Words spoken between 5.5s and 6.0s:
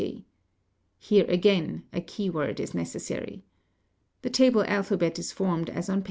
as on p.